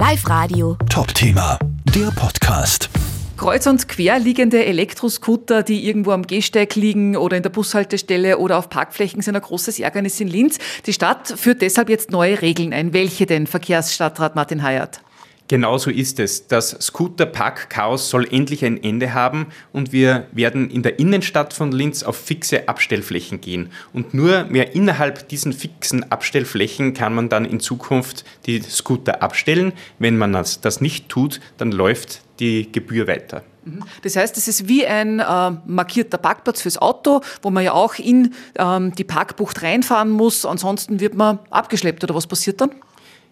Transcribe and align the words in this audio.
Live 0.00 0.30
Radio. 0.30 0.78
Top-Thema, 0.88 1.58
der 1.94 2.10
Podcast. 2.12 2.88
Kreuz 3.36 3.66
und 3.66 3.86
quer 3.86 4.18
liegende 4.18 4.64
Elektroscooter, 4.64 5.62
die 5.62 5.86
irgendwo 5.86 6.12
am 6.12 6.26
Gehsteig 6.26 6.74
liegen 6.74 7.18
oder 7.18 7.36
in 7.36 7.42
der 7.42 7.50
Bushaltestelle 7.50 8.38
oder 8.38 8.56
auf 8.56 8.70
Parkflächen, 8.70 9.20
sind 9.20 9.36
ein 9.36 9.42
großes 9.42 9.78
Ärgernis 9.78 10.18
in 10.18 10.28
Linz. 10.28 10.58
Die 10.86 10.94
Stadt 10.94 11.28
führt 11.28 11.60
deshalb 11.60 11.90
jetzt 11.90 12.12
neue 12.12 12.40
Regeln 12.40 12.72
ein. 12.72 12.94
Welche 12.94 13.26
denn, 13.26 13.46
Verkehrsstadtrat 13.46 14.36
Martin 14.36 14.62
Hayat? 14.62 15.02
Genau 15.50 15.78
so 15.78 15.90
ist 15.90 16.20
es. 16.20 16.46
Das 16.46 16.76
Scooter-Park-Chaos 16.80 18.08
soll 18.08 18.32
endlich 18.32 18.64
ein 18.64 18.80
Ende 18.80 19.14
haben 19.14 19.48
und 19.72 19.90
wir 19.90 20.28
werden 20.30 20.70
in 20.70 20.84
der 20.84 21.00
Innenstadt 21.00 21.54
von 21.54 21.72
Linz 21.72 22.04
auf 22.04 22.14
fixe 22.14 22.68
Abstellflächen 22.68 23.40
gehen. 23.40 23.72
Und 23.92 24.14
nur 24.14 24.44
mehr 24.44 24.76
innerhalb 24.76 25.28
diesen 25.28 25.52
fixen 25.52 26.12
Abstellflächen 26.12 26.94
kann 26.94 27.16
man 27.16 27.28
dann 27.28 27.44
in 27.44 27.58
Zukunft 27.58 28.24
die 28.46 28.62
Scooter 28.62 29.24
abstellen. 29.24 29.72
Wenn 29.98 30.18
man 30.18 30.32
das, 30.34 30.80
nicht 30.80 31.08
tut, 31.08 31.40
dann 31.56 31.72
läuft 31.72 32.20
die 32.38 32.70
Gebühr 32.70 33.08
weiter. 33.08 33.42
Mhm. 33.64 33.82
Das 34.02 34.14
heißt, 34.14 34.36
es 34.36 34.46
ist 34.46 34.68
wie 34.68 34.86
ein 34.86 35.18
äh, 35.18 35.50
markierter 35.66 36.18
Parkplatz 36.18 36.62
fürs 36.62 36.78
Auto, 36.78 37.22
wo 37.42 37.50
man 37.50 37.64
ja 37.64 37.72
auch 37.72 37.94
in 37.96 38.34
ähm, 38.56 38.94
die 38.94 39.02
Parkbucht 39.02 39.64
reinfahren 39.64 40.10
muss. 40.10 40.46
Ansonsten 40.46 41.00
wird 41.00 41.14
man 41.14 41.40
abgeschleppt 41.50 42.04
oder 42.04 42.14
was 42.14 42.28
passiert 42.28 42.60
dann? 42.60 42.70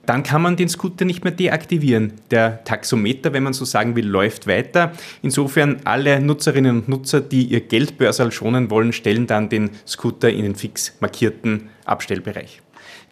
Dann 0.09 0.23
kann 0.23 0.41
man 0.41 0.57
den 0.57 0.71
Scooter 0.71 1.05
nicht 1.05 1.23
mehr 1.23 1.35
deaktivieren. 1.35 2.15
Der 2.31 2.65
Taxometer, 2.65 3.35
wenn 3.35 3.43
man 3.43 3.53
so 3.53 3.67
sagen 3.67 3.95
will, 3.95 4.07
läuft 4.07 4.47
weiter. 4.47 4.93
Insofern 5.21 5.83
alle 5.85 6.19
Nutzerinnen 6.21 6.79
und 6.79 6.89
Nutzer, 6.89 7.21
die 7.21 7.45
ihr 7.45 7.61
Geldbörsal 7.61 8.33
schonen 8.33 8.71
wollen, 8.71 8.95
stellen 8.95 9.27
dann 9.27 9.51
den 9.51 9.69
Scooter 9.87 10.31
in 10.31 10.45
den 10.45 10.55
fix 10.55 10.97
markierten 11.01 11.69
Abstellbereich. 11.85 12.63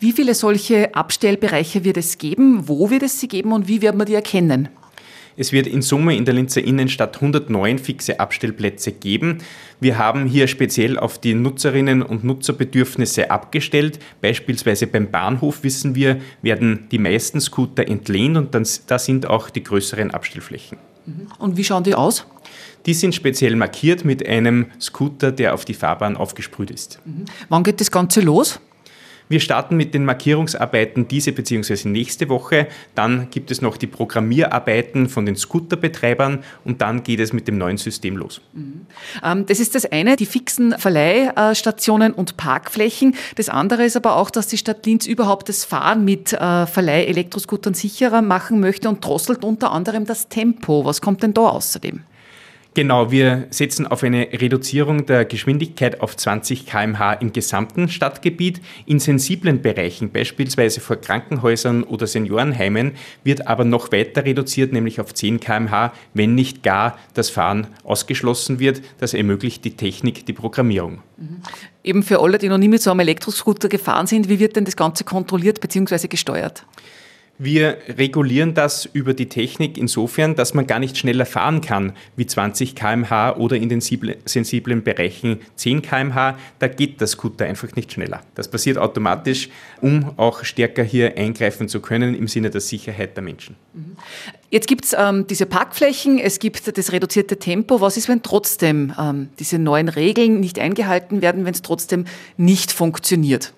Wie 0.00 0.12
viele 0.12 0.34
solche 0.34 0.94
Abstellbereiche 0.94 1.84
wird 1.84 1.98
es 1.98 2.16
geben? 2.16 2.66
Wo 2.66 2.88
wird 2.88 3.02
es 3.02 3.20
sie 3.20 3.28
geben 3.28 3.52
und 3.52 3.68
wie 3.68 3.82
werden 3.82 4.00
wir 4.00 4.06
die 4.06 4.14
erkennen? 4.14 4.70
Es 5.36 5.52
wird 5.52 5.66
in 5.66 5.82
Summe 5.82 6.16
in 6.16 6.24
der 6.24 6.34
Linzer 6.34 6.62
Innenstadt 6.62 7.16
109 7.16 7.78
fixe 7.78 8.18
Abstellplätze 8.20 8.92
geben. 8.92 9.38
Wir 9.80 9.98
haben 9.98 10.26
hier 10.26 10.48
speziell 10.48 10.98
auf 10.98 11.18
die 11.18 11.34
Nutzerinnen 11.34 12.02
und 12.02 12.24
Nutzerbedürfnisse 12.24 13.30
abgestellt. 13.30 13.98
Beispielsweise 14.20 14.86
beim 14.86 15.10
Bahnhof 15.10 15.62
wissen 15.62 15.94
wir, 15.94 16.20
werden 16.42 16.86
die 16.90 16.98
meisten 16.98 17.40
Scooter 17.40 17.86
entlehnt 17.86 18.36
und 18.36 18.54
dann, 18.54 18.66
da 18.86 18.98
sind 18.98 19.26
auch 19.26 19.50
die 19.50 19.62
größeren 19.62 20.10
Abstellflächen. 20.10 20.78
Mhm. 21.04 21.28
Und 21.38 21.56
wie 21.56 21.64
schauen 21.64 21.84
die 21.84 21.94
aus? 21.94 22.26
Die 22.86 22.94
sind 22.94 23.14
speziell 23.14 23.56
markiert 23.56 24.04
mit 24.04 24.26
einem 24.26 24.66
Scooter, 24.80 25.32
der 25.32 25.54
auf 25.54 25.64
die 25.64 25.74
Fahrbahn 25.74 26.16
aufgesprüht 26.16 26.70
ist. 26.70 27.00
Mhm. 27.04 27.24
Wann 27.48 27.62
geht 27.62 27.80
das 27.80 27.90
Ganze 27.90 28.20
los? 28.20 28.60
Wir 29.28 29.40
starten 29.40 29.76
mit 29.76 29.92
den 29.92 30.04
Markierungsarbeiten 30.04 31.08
diese 31.08 31.32
bzw. 31.32 31.88
nächste 31.88 32.28
Woche. 32.28 32.68
Dann 32.94 33.28
gibt 33.30 33.50
es 33.50 33.60
noch 33.60 33.76
die 33.76 33.88
Programmierarbeiten 33.88 35.08
von 35.08 35.26
den 35.26 35.36
Scooterbetreibern 35.36 36.44
und 36.64 36.80
dann 36.80 37.02
geht 37.02 37.20
es 37.20 37.32
mit 37.32 37.48
dem 37.48 37.58
neuen 37.58 37.76
System 37.76 38.16
los. 38.16 38.40
Mhm. 38.52 38.86
Ähm, 39.24 39.46
das 39.46 39.58
ist 39.58 39.74
das 39.74 39.84
eine, 39.86 40.16
die 40.16 40.26
fixen 40.26 40.78
Verleihstationen 40.78 42.12
und 42.12 42.36
Parkflächen. 42.36 43.14
Das 43.34 43.48
andere 43.48 43.84
ist 43.84 43.96
aber 43.96 44.16
auch, 44.16 44.30
dass 44.30 44.46
die 44.46 44.58
Stadt 44.58 44.86
Linz 44.86 45.06
überhaupt 45.06 45.48
das 45.48 45.64
Fahren 45.64 46.04
mit 46.04 46.32
äh, 46.32 46.66
Verleih-Elektroscootern 46.66 47.74
sicherer 47.74 48.22
machen 48.22 48.60
möchte 48.60 48.88
und 48.88 49.04
drosselt 49.04 49.44
unter 49.44 49.72
anderem 49.72 50.04
das 50.04 50.28
Tempo. 50.28 50.84
Was 50.84 51.00
kommt 51.00 51.22
denn 51.22 51.34
da 51.34 51.42
außerdem? 51.42 52.00
Genau, 52.76 53.10
wir 53.10 53.46
setzen 53.48 53.86
auf 53.86 54.02
eine 54.02 54.28
Reduzierung 54.32 55.06
der 55.06 55.24
Geschwindigkeit 55.24 56.02
auf 56.02 56.14
20 56.14 56.66
km/h 56.66 57.14
im 57.14 57.32
gesamten 57.32 57.88
Stadtgebiet. 57.88 58.60
In 58.84 59.00
sensiblen 59.00 59.62
Bereichen, 59.62 60.10
beispielsweise 60.10 60.82
vor 60.82 60.96
Krankenhäusern 60.96 61.84
oder 61.84 62.06
Seniorenheimen, 62.06 62.92
wird 63.24 63.46
aber 63.46 63.64
noch 63.64 63.92
weiter 63.92 64.26
reduziert, 64.26 64.74
nämlich 64.74 65.00
auf 65.00 65.14
10 65.14 65.40
km/h, 65.40 65.94
wenn 66.12 66.34
nicht 66.34 66.62
gar 66.62 66.98
das 67.14 67.30
Fahren 67.30 67.68
ausgeschlossen 67.82 68.58
wird. 68.58 68.82
Das 68.98 69.14
ermöglicht 69.14 69.64
die 69.64 69.74
Technik, 69.74 70.26
die 70.26 70.34
Programmierung. 70.34 70.98
Mhm. 71.16 71.40
Eben 71.82 72.02
für 72.02 72.20
alle, 72.20 72.36
die 72.36 72.50
noch 72.50 72.58
nie 72.58 72.68
mit 72.68 72.82
so 72.82 72.90
einem 72.90 73.00
Elektroscooter 73.00 73.70
gefahren 73.70 74.06
sind, 74.06 74.28
wie 74.28 74.38
wird 74.38 74.54
denn 74.54 74.66
das 74.66 74.76
Ganze 74.76 75.04
kontrolliert 75.04 75.62
bzw. 75.62 76.08
gesteuert? 76.08 76.66
Wir 77.38 77.78
regulieren 77.88 78.54
das 78.54 78.86
über 78.86 79.12
die 79.12 79.28
Technik 79.28 79.76
insofern, 79.76 80.34
dass 80.36 80.54
man 80.54 80.66
gar 80.66 80.78
nicht 80.78 80.96
schneller 80.96 81.26
fahren 81.26 81.60
kann 81.60 81.92
wie 82.16 82.26
20 82.26 82.74
km/h 82.74 83.36
oder 83.36 83.56
in 83.56 83.68
den 83.68 83.80
sensiblen 83.80 84.82
Bereichen 84.82 85.40
10 85.56 85.82
km/h. 85.82 86.38
Da 86.58 86.68
geht 86.68 87.00
der 87.00 87.06
Scooter 87.06 87.44
einfach 87.44 87.74
nicht 87.76 87.92
schneller. 87.92 88.22
Das 88.34 88.50
passiert 88.50 88.78
automatisch, 88.78 89.50
um 89.82 90.12
auch 90.16 90.44
stärker 90.44 90.82
hier 90.82 91.16
eingreifen 91.18 91.68
zu 91.68 91.80
können 91.80 92.14
im 92.14 92.26
Sinne 92.26 92.50
der 92.50 92.62
Sicherheit 92.62 93.16
der 93.16 93.22
Menschen. 93.22 93.56
Mhm. 93.74 93.96
Jetzt 94.50 94.68
gibt 94.68 94.86
es 94.86 94.94
ähm, 94.96 95.26
diese 95.26 95.44
Parkflächen, 95.44 96.18
es 96.18 96.38
gibt 96.38 96.78
das 96.78 96.92
reduzierte 96.92 97.36
Tempo. 97.36 97.80
Was 97.80 97.96
ist, 97.96 98.08
wenn 98.08 98.22
trotzdem 98.22 98.94
ähm, 98.98 99.28
diese 99.38 99.58
neuen 99.58 99.88
Regeln 99.88 100.40
nicht 100.40 100.58
eingehalten 100.58 101.20
werden, 101.20 101.44
wenn 101.44 101.52
es 101.52 101.62
trotzdem 101.62 102.06
nicht 102.36 102.72
funktioniert? 102.72 103.52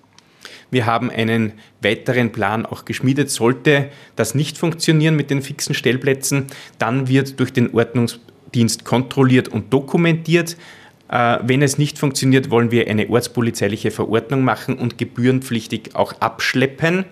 Wir 0.71 0.85
haben 0.85 1.09
einen 1.09 1.53
weiteren 1.81 2.31
Plan 2.31 2.65
auch 2.65 2.85
geschmiedet. 2.85 3.29
Sollte 3.29 3.89
das 4.15 4.35
nicht 4.35 4.57
funktionieren 4.57 5.15
mit 5.15 5.29
den 5.29 5.41
fixen 5.41 5.73
Stellplätzen, 5.73 6.47
dann 6.77 7.07
wird 7.07 7.39
durch 7.39 7.51
den 7.51 7.73
Ordnungsdienst 7.73 8.85
kontrolliert 8.85 9.47
und 9.47 9.73
dokumentiert. 9.73 10.57
Äh, 11.09 11.39
wenn 11.43 11.61
es 11.61 11.77
nicht 11.77 11.97
funktioniert, 11.97 12.51
wollen 12.51 12.71
wir 12.71 12.87
eine 12.87 13.09
ortspolizeiliche 13.09 13.91
Verordnung 13.91 14.43
machen 14.43 14.77
und 14.77 14.97
gebührenpflichtig 14.97 15.95
auch 15.95 16.13
abschleppen. 16.19 17.05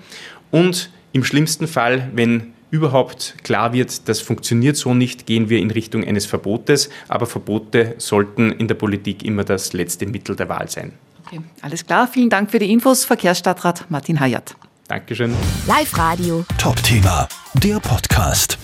Und 0.52 0.92
im 1.14 1.24
schlimmsten 1.24 1.68
Fall, 1.68 2.10
wenn 2.14 2.54
überhaupt 2.70 3.36
klar 3.44 3.74
wird, 3.74 4.08
das 4.08 4.20
funktioniert 4.20 4.76
so 4.76 4.94
nicht, 4.94 5.26
gehen 5.26 5.50
wir 5.50 5.60
in 5.60 5.72
Richtung 5.72 6.04
eines 6.04 6.26
Verbotes. 6.26 6.90
Aber 7.08 7.26
Verbote 7.26 7.96
sollten 7.98 8.52
in 8.52 8.68
der 8.68 8.76
Politik 8.76 9.24
immer 9.24 9.44
das 9.44 9.74
letzte 9.74 10.06
Mittel 10.06 10.36
der 10.36 10.50
Wahl 10.50 10.70
sein. 10.70 10.94
Okay, 11.28 11.42
alles 11.62 11.86
klar. 11.86 12.08
Vielen 12.08 12.30
Dank 12.30 12.52
für 12.52 12.60
die 12.60 12.72
Infos, 12.72 13.06
Verkehrsstadtrat 13.06 13.86
Martin 13.90 14.20
Hayat. 14.20 14.56
Dankeschön. 14.88 15.36
Live 15.68 15.98
Radio. 15.98 16.46
Top-Thema, 16.58 17.28
der 17.56 17.80
Podcast. 17.80 18.58